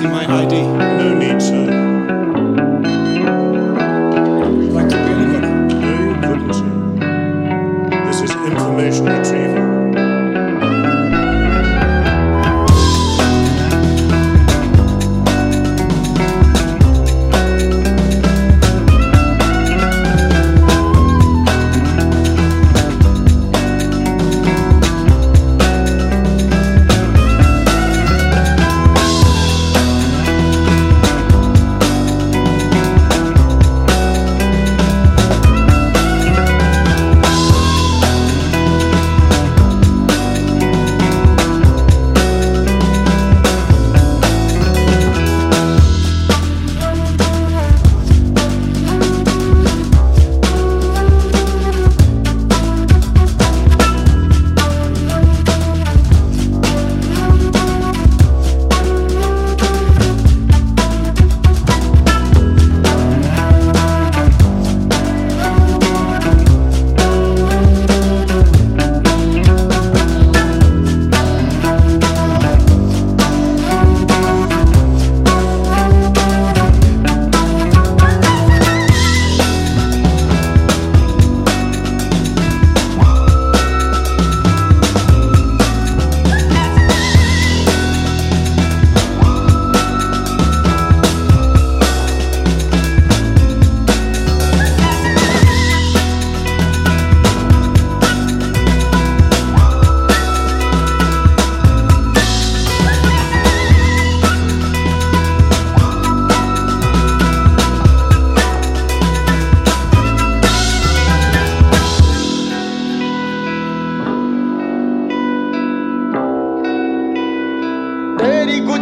[0.00, 0.62] this my ID?
[0.62, 1.64] No need, sir.
[4.72, 5.68] Like to be anyone?
[5.68, 6.70] No, you couldn't, sir.
[8.06, 9.47] This is information retrieval.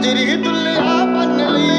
[0.06, 1.70] तेरी दुल्हा बन ली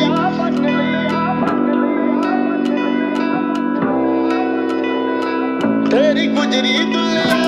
[5.91, 7.46] तेरी गुजरी दुल्हा